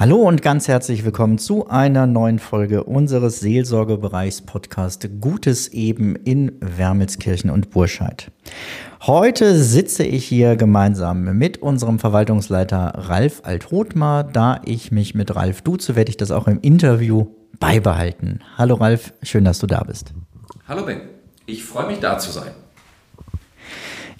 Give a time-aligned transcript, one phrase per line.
[0.00, 6.56] Hallo und ganz herzlich willkommen zu einer neuen Folge unseres Seelsorgebereichs Podcast Gutes Eben in
[6.60, 8.32] Wermelskirchen und Burscheid.
[9.02, 14.24] Heute sitze ich hier gemeinsam mit unserem Verwaltungsleiter Ralf Altrothmar.
[14.24, 17.26] Da ich mich mit Ralf duze, werde ich das auch im Interview
[17.58, 18.40] beibehalten.
[18.56, 20.14] Hallo Ralf, schön, dass du da bist.
[20.66, 21.02] Hallo Ben,
[21.44, 22.52] ich freue mich da zu sein.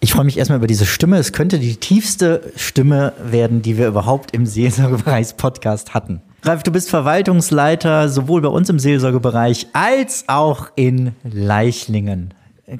[0.02, 1.18] Ich freue mich erstmal über diese Stimme.
[1.18, 6.23] Es könnte die tiefste Stimme werden, die wir überhaupt im Seelsorgebereichs-Podcast hatten.
[6.42, 12.32] Ralf, du bist Verwaltungsleiter sowohl bei uns im Seelsorgebereich als auch in Leichlingen.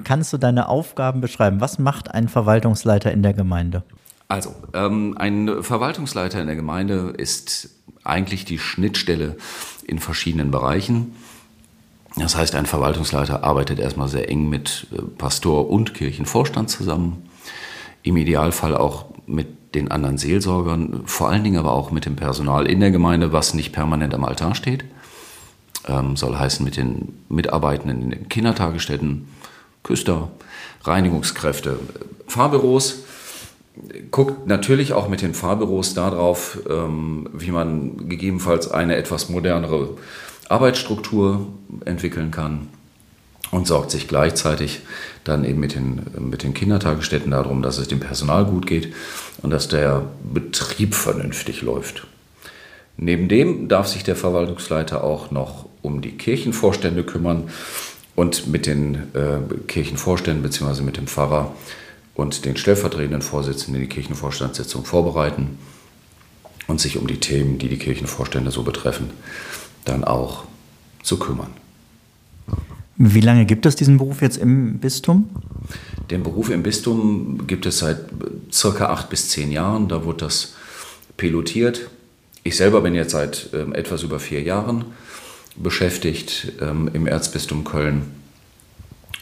[0.03, 1.61] Kannst du deine Aufgaben beschreiben?
[1.61, 3.83] Was macht ein Verwaltungsleiter in der Gemeinde?
[4.29, 7.69] Also, ähm, ein Verwaltungsleiter in der Gemeinde ist
[8.03, 9.37] eigentlich die Schnittstelle
[9.87, 11.17] in verschiedenen Bereichen.
[12.17, 17.29] Das heißt, ein Verwaltungsleiter arbeitet erstmal sehr eng mit äh, Pastor und Kirchenvorstand zusammen.
[18.03, 22.67] Im Idealfall auch mit den anderen Seelsorgern, vor allen Dingen aber auch mit dem Personal
[22.67, 24.85] in der Gemeinde, was nicht permanent am Altar steht.
[25.87, 29.29] Ähm, soll heißen mit den Mitarbeitenden in den Kindertagesstätten,
[29.83, 30.29] Küster,
[30.83, 31.79] Reinigungskräfte,
[32.27, 33.05] Fahrbüros.
[34.11, 39.97] Guckt natürlich auch mit den Fahrbüros darauf, ähm, wie man gegebenenfalls eine etwas modernere
[40.51, 41.47] Arbeitsstruktur
[41.85, 42.69] entwickeln kann
[43.51, 44.81] und sorgt sich gleichzeitig
[45.25, 48.93] dann eben mit den, mit den Kindertagesstätten darum, dass es dem Personal gut geht
[49.43, 52.07] und dass der Betrieb vernünftig läuft.
[52.97, 57.49] Neben dem darf sich der Verwaltungsleiter auch noch um die Kirchenvorstände kümmern
[58.15, 60.83] und mit den äh, Kirchenvorständen bzw.
[60.83, 61.55] mit dem Pfarrer
[62.15, 65.59] und den stellvertretenden Vorsitzenden die Kirchenvorstandssitzung vorbereiten
[66.67, 69.11] und sich um die Themen, die die Kirchenvorstände so betreffen,
[69.85, 70.45] dann auch
[71.03, 71.51] zu kümmern.
[72.97, 75.31] Wie lange gibt es diesen Beruf jetzt im Bistum?
[76.11, 78.01] Den Beruf im Bistum gibt es seit
[78.53, 79.89] circa acht bis zehn Jahren.
[79.89, 80.55] Da wurde das
[81.17, 81.89] pilotiert.
[82.43, 84.85] Ich selber bin jetzt seit äh, etwas über vier Jahren
[85.57, 88.03] beschäftigt ähm, im Erzbistum Köln.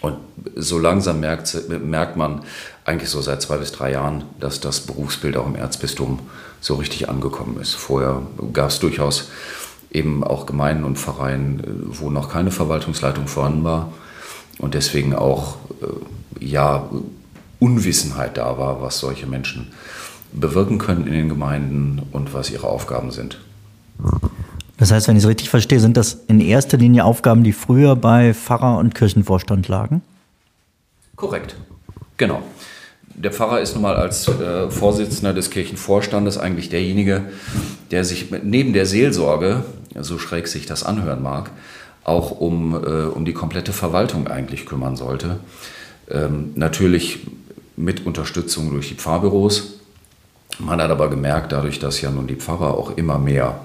[0.01, 0.17] Und
[0.55, 2.43] so langsam merkt, merkt man
[2.85, 6.21] eigentlich so seit zwei bis drei Jahren, dass das Berufsbild auch im Erzbistum
[6.61, 7.75] so richtig angekommen ist.
[7.75, 9.29] Vorher gab es durchaus
[9.91, 13.93] eben auch Gemeinden und Vereinen, äh, wo noch keine Verwaltungsleitung vorhanden war
[14.59, 16.89] und deswegen auch äh, ja,
[17.61, 19.69] Unwissenheit da war, was solche Menschen
[20.33, 23.39] bewirken können in den Gemeinden und was ihre Aufgaben sind.
[24.77, 27.97] Das heißt, wenn ich es richtig verstehe, sind das in erster Linie Aufgaben, die früher
[27.97, 30.03] bei Pfarrer und Kirchenvorstand lagen?
[31.17, 31.57] Korrekt,
[32.17, 32.43] genau.
[33.17, 37.25] Der Pfarrer ist nun mal als äh, Vorsitzender des Kirchenvorstandes eigentlich derjenige,
[37.91, 41.51] der sich neben der Seelsorge so schräg sich das anhören mag,
[42.05, 45.41] auch um, äh, um die komplette Verwaltung eigentlich kümmern sollte.
[46.11, 47.27] Ähm, natürlich
[47.77, 49.75] mit Unterstützung durch die Pfarrbüros.
[50.59, 53.61] Man hat aber gemerkt, dadurch, dass ja nun die Pfarrer auch immer mehr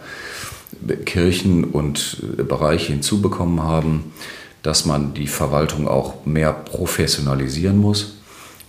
[1.06, 4.13] Kirchen und Bereiche hinzubekommen haben,
[4.62, 8.17] dass man die Verwaltung auch mehr professionalisieren muss.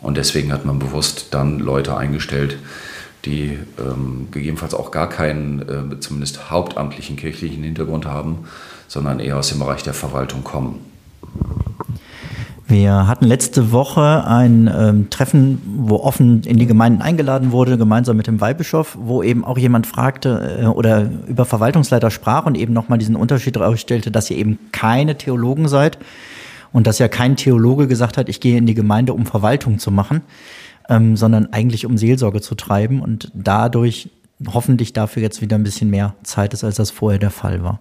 [0.00, 2.58] Und deswegen hat man bewusst dann Leute eingestellt,
[3.24, 8.40] die ähm, gegebenenfalls auch gar keinen, äh, zumindest hauptamtlichen kirchlichen Hintergrund haben,
[8.88, 10.80] sondern eher aus dem Bereich der Verwaltung kommen.
[12.66, 18.16] Wir hatten letzte Woche ein ähm, Treffen, wo offen in die Gemeinden eingeladen wurde, gemeinsam
[18.16, 22.72] mit dem Weihbischof, wo eben auch jemand fragte äh, oder über Verwaltungsleiter sprach und eben
[22.72, 25.98] nochmal diesen Unterschied herausstellte, dass ihr eben keine Theologen seid
[26.72, 29.90] und dass ja kein Theologe gesagt hat, ich gehe in die Gemeinde, um Verwaltung zu
[29.90, 30.22] machen
[30.88, 34.10] ähm, sondern eigentlich um Seelsorge zu treiben und dadurch
[34.46, 37.80] hoffentlich dafür jetzt wieder ein bisschen mehr Zeit ist, als das vorher der Fall war.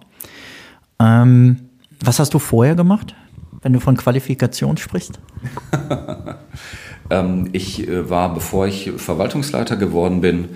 [0.98, 1.68] Ähm,
[2.02, 3.14] was hast du vorher gemacht,
[3.62, 5.20] wenn du von Qualifikation sprichst?
[7.10, 10.50] ähm, ich äh, war, bevor ich Verwaltungsleiter geworden bin,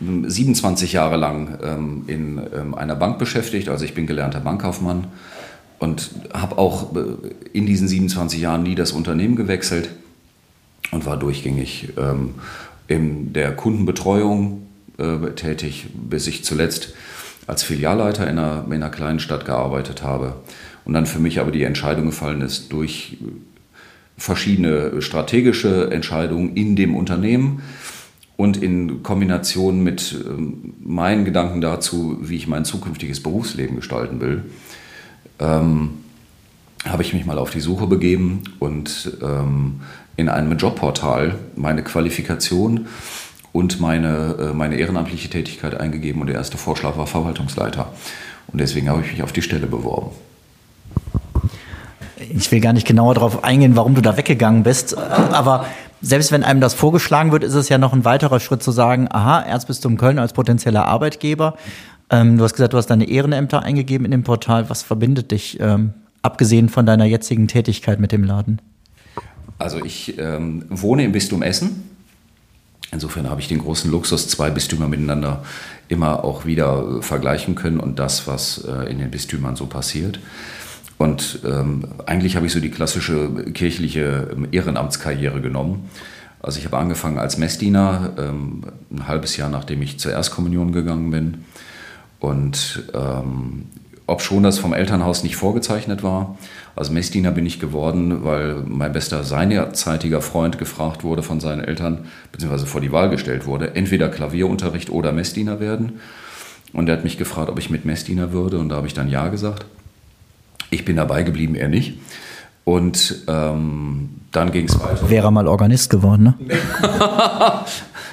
[0.00, 3.68] 27 Jahre lang ähm, in ähm, einer Bank beschäftigt.
[3.68, 5.06] Also ich bin gelernter Bankkaufmann
[5.78, 7.04] und habe auch äh,
[7.52, 9.90] in diesen 27 Jahren nie das Unternehmen gewechselt
[10.92, 12.34] und war durchgängig ähm,
[12.86, 14.62] in der Kundenbetreuung
[14.98, 16.94] äh, tätig, bis ich zuletzt
[17.46, 20.36] als Filialleiter in einer, in einer kleinen Stadt gearbeitet habe.
[20.84, 23.16] Und dann für mich aber die Entscheidung gefallen ist, durch
[24.16, 27.62] verschiedene strategische Entscheidungen in dem Unternehmen
[28.36, 34.44] und in Kombination mit ähm, meinen Gedanken dazu, wie ich mein zukünftiges Berufsleben gestalten will,
[35.38, 36.01] ähm,
[36.84, 39.80] habe ich mich mal auf die Suche begeben und ähm,
[40.16, 42.86] in einem Jobportal meine Qualifikation
[43.52, 47.92] und meine, äh, meine ehrenamtliche Tätigkeit eingegeben und der erste Vorschlag war Verwaltungsleiter.
[48.48, 50.10] Und deswegen habe ich mich auf die Stelle beworben.
[52.34, 55.66] Ich will gar nicht genauer darauf eingehen, warum du da weggegangen bist, aber
[56.00, 59.08] selbst wenn einem das vorgeschlagen wird, ist es ja noch ein weiterer Schritt zu sagen,
[59.10, 61.56] aha, Erzbistum Köln als potenzieller Arbeitgeber
[62.12, 64.68] Ähm, du hast gesagt, du hast deine Ehrenämter eingegeben in dem Portal.
[64.68, 68.60] Was verbindet dich, ähm, abgesehen von deiner jetzigen Tätigkeit mit dem Laden?
[69.58, 71.88] Also ich ähm, wohne im Bistum Essen.
[72.90, 75.44] Insofern habe ich den großen Luxus, zwei Bistümer miteinander
[75.88, 80.20] immer auch wieder äh, vergleichen können und das, was äh, in den Bistümern so passiert.
[80.98, 85.90] Und ähm, eigentlich habe ich so die klassische kirchliche ähm, Ehrenamtskarriere genommen.
[86.40, 91.10] Also ich habe angefangen als Messdiener, ähm, ein halbes Jahr nachdem ich zur Erstkommunion gegangen
[91.10, 91.44] bin.
[92.20, 93.66] Und ähm,
[94.06, 96.36] ob schon das vom Elternhaus nicht vorgezeichnet war,
[96.74, 102.06] als Messdiener bin ich geworden, weil mein bester seinerzeitiger Freund gefragt wurde von seinen Eltern,
[102.32, 106.00] beziehungsweise vor die Wahl gestellt wurde, entweder Klavierunterricht oder Messdiener werden.
[106.72, 109.10] Und er hat mich gefragt, ob ich mit Messdiener würde, und da habe ich dann
[109.10, 109.66] Ja gesagt.
[110.70, 111.98] Ich bin dabei geblieben, er nicht.
[112.64, 115.10] Und ähm, dann ging es weiter.
[115.10, 116.34] Wäre mal Organist geworden, ne?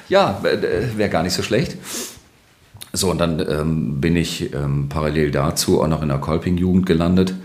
[0.10, 1.78] ja, wäre gar nicht so schlecht.
[2.92, 7.36] So, und dann ähm, bin ich ähm, parallel dazu auch noch in der Kolping-Jugend gelandet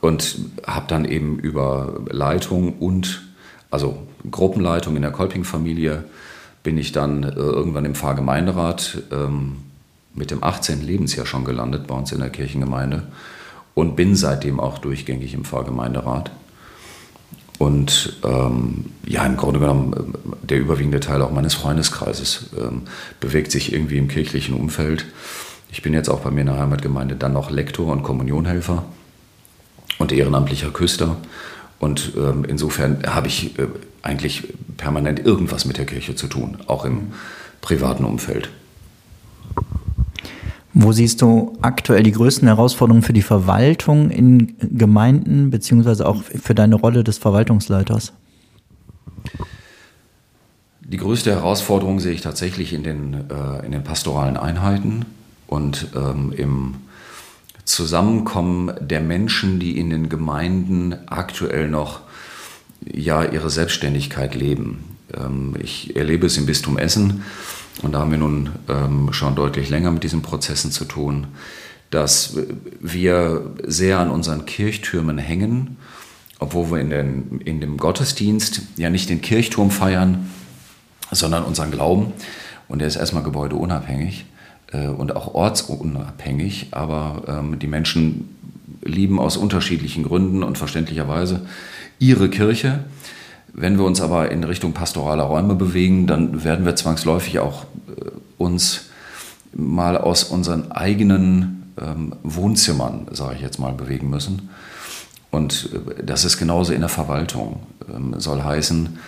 [0.00, 3.22] und habe dann eben über Leitung und,
[3.70, 3.98] also
[4.30, 6.04] Gruppenleitung in der Kolping-Familie,
[6.62, 9.58] bin ich dann äh, irgendwann im Pfarrgemeinderat ähm,
[10.14, 10.82] mit dem 18.
[10.82, 13.04] Lebensjahr schon gelandet bei uns in der Kirchengemeinde
[13.74, 16.30] und bin seitdem auch durchgängig im Pfarrgemeinderat.
[17.62, 22.82] Und ähm, ja, im Grunde genommen, äh, der überwiegende Teil auch meines Freundeskreises ähm,
[23.20, 25.06] bewegt sich irgendwie im kirchlichen Umfeld.
[25.70, 28.84] Ich bin jetzt auch bei mir in der Heimatgemeinde dann noch Lektor und Kommunionhelfer
[30.00, 31.18] und ehrenamtlicher Küster.
[31.78, 33.68] Und ähm, insofern habe ich äh,
[34.02, 37.12] eigentlich permanent irgendwas mit der Kirche zu tun, auch im
[37.60, 38.50] privaten Umfeld.
[40.74, 46.54] Wo siehst du aktuell die größten Herausforderungen für die Verwaltung in Gemeinden, beziehungsweise auch für
[46.54, 48.14] deine Rolle des Verwaltungsleiters?
[50.80, 55.04] Die größte Herausforderung sehe ich tatsächlich in den, äh, in den pastoralen Einheiten
[55.46, 56.74] und ähm, im
[57.64, 62.00] Zusammenkommen der Menschen, die in den Gemeinden aktuell noch
[62.84, 64.84] ja, ihre Selbstständigkeit leben.
[65.14, 67.22] Ähm, ich erlebe es im Bistum Essen
[67.80, 71.28] und da haben wir nun ähm, schon deutlich länger mit diesen Prozessen zu tun,
[71.90, 72.36] dass
[72.80, 75.78] wir sehr an unseren Kirchtürmen hängen,
[76.38, 80.30] obwohl wir in, den, in dem Gottesdienst ja nicht den Kirchturm feiern,
[81.10, 82.12] sondern unseren Glauben.
[82.68, 84.26] Und der ist erstmal gebäudeunabhängig
[84.72, 88.36] äh, und auch ortsunabhängig, aber ähm, die Menschen
[88.82, 91.46] lieben aus unterschiedlichen Gründen und verständlicherweise
[91.98, 92.84] ihre Kirche
[93.52, 98.10] wenn wir uns aber in Richtung pastoraler Räume bewegen, dann werden wir zwangsläufig auch äh,
[98.38, 98.86] uns
[99.54, 104.50] mal aus unseren eigenen ähm, Wohnzimmern, sage ich jetzt mal, bewegen müssen.
[105.30, 107.60] Und äh, das ist genauso in der Verwaltung.
[107.94, 108.98] Ähm, soll heißen,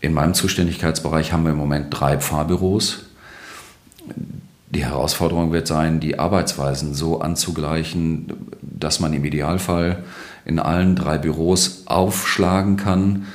[0.00, 3.04] in meinem Zuständigkeitsbereich haben wir im Moment drei Pfarrbüros.
[4.68, 10.02] Die Herausforderung wird sein, die Arbeitsweisen so anzugleichen, dass man im Idealfall
[10.44, 13.26] in allen drei Büros aufschlagen kann,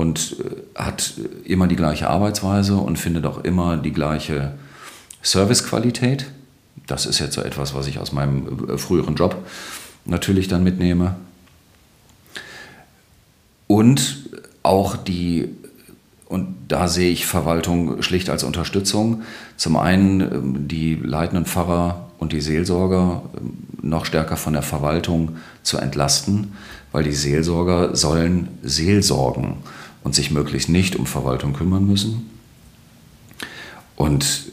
[0.00, 1.12] und äh, hat
[1.44, 4.52] immer die gleiche Arbeitsweise und findet auch immer die gleiche
[5.22, 6.30] Servicequalität.
[6.86, 9.36] Das ist jetzt so etwas, was ich aus meinem äh, früheren Job
[10.06, 11.16] natürlich dann mitnehme.
[13.66, 14.30] Und
[14.62, 15.50] auch die,
[16.26, 19.22] und da sehe ich Verwaltung schlicht als Unterstützung,
[19.58, 25.36] zum einen ähm, die leitenden Pfarrer und die Seelsorger ähm, noch stärker von der Verwaltung
[25.62, 26.54] zu entlasten,
[26.90, 29.58] weil die Seelsorger sollen Seelsorgen
[30.02, 32.30] und sich möglichst nicht um Verwaltung kümmern müssen.
[33.96, 34.52] Und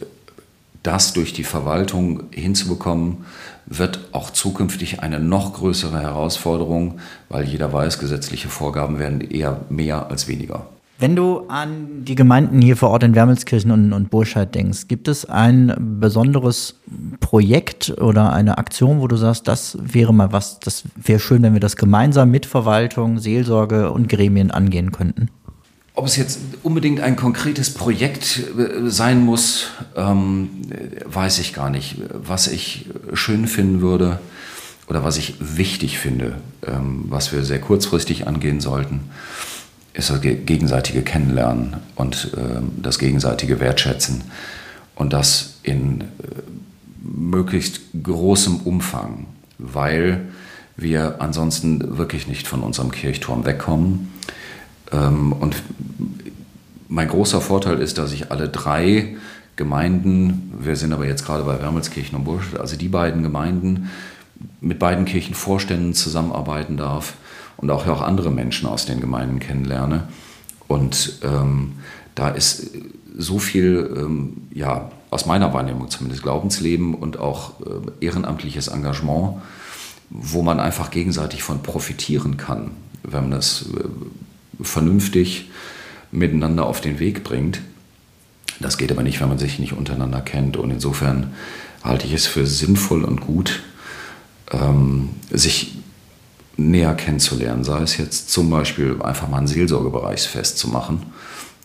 [0.83, 3.25] das durch die Verwaltung hinzubekommen,
[3.65, 6.99] wird auch zukünftig eine noch größere Herausforderung,
[7.29, 10.67] weil jeder weiß, gesetzliche Vorgaben werden eher mehr als weniger.
[10.99, 15.07] Wenn du an die Gemeinden hier vor Ort in Wermelskirchen und, und Burscheid denkst, gibt
[15.07, 16.79] es ein besonderes
[17.19, 21.53] Projekt oder eine Aktion, wo du sagst, das wäre mal was, das wäre schön, wenn
[21.53, 25.29] wir das gemeinsam mit Verwaltung, Seelsorge und Gremien angehen könnten?
[25.97, 30.61] Ob es jetzt unbedingt ein konkretes Projekt äh, sein muss, ähm,
[31.05, 31.95] weiß ich gar nicht.
[32.13, 34.19] Was ich schön finden würde
[34.87, 36.35] oder was ich wichtig finde,
[36.67, 39.09] ähm, was wir sehr kurzfristig angehen sollten,
[39.95, 44.21] ist das gegenseitige Kennenlernen und ähm, das gegenseitige Wertschätzen.
[44.93, 46.05] Und das in äh,
[47.01, 49.25] möglichst großem Umfang,
[49.57, 50.27] weil
[50.75, 54.11] wir ansonsten wirklich nicht von unserem Kirchturm wegkommen
[54.91, 55.62] ähm, und
[56.88, 59.17] mein großer Vorteil ist, dass ich alle drei
[59.56, 63.89] Gemeinden, wir sind aber jetzt gerade bei Wermelskirchen und Burscheid, also die beiden Gemeinden
[64.62, 67.15] mit beiden Kirchenvorständen zusammenarbeiten darf
[67.58, 70.08] und auch, auch andere Menschen aus den Gemeinden kennenlerne.
[70.67, 71.74] Und ähm,
[72.13, 72.72] da ist
[73.17, 79.41] so viel ähm, ja, aus meiner Wahrnehmung zumindest, Glaubensleben und auch äh, ehrenamtliches Engagement,
[80.10, 82.72] wo man einfach gegenseitig von profitieren kann,
[83.03, 83.88] wenn man das äh,
[84.61, 85.49] vernünftig
[86.11, 87.61] miteinander auf den Weg bringt.
[88.59, 90.57] Das geht aber nicht, wenn man sich nicht untereinander kennt.
[90.57, 91.33] Und insofern
[91.83, 93.61] halte ich es für sinnvoll und gut,
[94.51, 95.75] ähm, sich
[96.57, 97.63] näher kennenzulernen.
[97.63, 101.03] Sei es jetzt zum Beispiel einfach mal ein Seelsorgebereichsfest zu machen.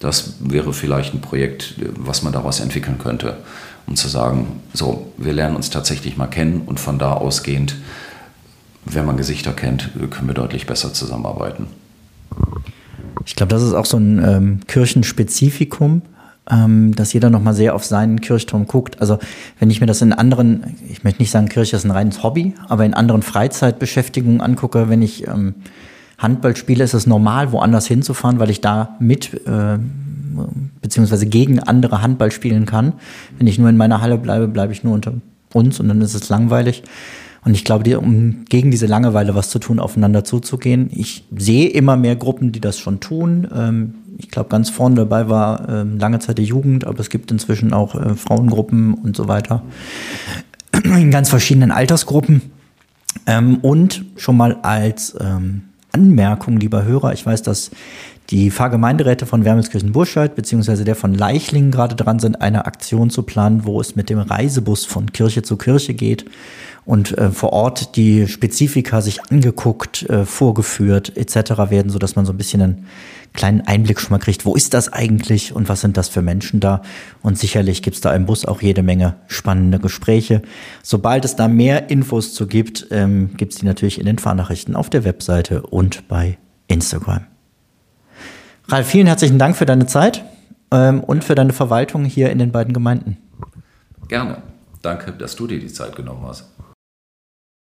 [0.00, 3.38] Das wäre vielleicht ein Projekt, was man daraus entwickeln könnte,
[3.86, 7.76] um zu sagen, so, wir lernen uns tatsächlich mal kennen und von da ausgehend,
[8.84, 11.68] wenn man Gesichter kennt, können wir deutlich besser zusammenarbeiten.
[13.26, 16.02] Ich glaube, das ist auch so ein ähm, Kirchenspezifikum,
[16.50, 19.00] ähm, dass jeder nochmal sehr auf seinen Kirchturm guckt.
[19.00, 19.18] Also
[19.58, 22.54] wenn ich mir das in anderen, ich möchte nicht sagen, Kirche ist ein reines Hobby,
[22.68, 25.54] aber in anderen Freizeitbeschäftigungen angucke, wenn ich ähm,
[26.18, 29.78] Handball spiele, ist es normal, woanders hinzufahren, weil ich da mit äh,
[30.80, 32.94] beziehungsweise gegen andere Handball spielen kann.
[33.38, 35.14] Wenn ich nur in meiner Halle bleibe, bleibe ich nur unter
[35.52, 36.82] uns und dann ist es langweilig.
[37.44, 40.90] Und ich glaube, um gegen diese Langeweile was zu tun, aufeinander zuzugehen.
[40.92, 43.48] Ich sehe immer mehr Gruppen, die das schon tun.
[43.54, 47.30] Ähm, ich glaube, ganz vorne dabei war ähm, lange Zeit die Jugend, aber es gibt
[47.32, 49.62] inzwischen auch äh, Frauengruppen und so weiter.
[50.84, 52.42] In ganz verschiedenen Altersgruppen.
[53.26, 55.16] Ähm, und schon mal als
[55.92, 57.70] Anmerkung, lieber Hörer, ich weiß, dass
[58.32, 60.84] die Pfarrgemeinderäte von Wermelskirchen-Burscheid bzw.
[60.84, 64.86] der von Leichlingen gerade dran sind, eine Aktion zu planen, wo es mit dem Reisebus
[64.86, 66.24] von Kirche zu Kirche geht
[66.86, 71.70] und äh, vor Ort die Spezifika sich angeguckt, äh, vorgeführt etc.
[71.70, 72.86] werden, so dass man so ein bisschen einen
[73.34, 76.60] kleinen Einblick schon mal kriegt, wo ist das eigentlich und was sind das für Menschen
[76.60, 76.80] da?
[77.20, 80.40] Und sicherlich gibt es da im Bus auch jede Menge spannende Gespräche.
[80.82, 84.74] Sobald es da mehr Infos zu gibt, ähm, gibt es die natürlich in den Fahrnachrichten
[84.74, 87.31] auf der Webseite und bei Instagram.
[88.68, 90.24] Ralf, vielen herzlichen Dank für deine Zeit
[90.70, 93.18] ähm, und für deine Verwaltung hier in den beiden Gemeinden.
[94.08, 94.38] Gerne.
[94.82, 96.50] Danke, dass du dir die Zeit genommen hast.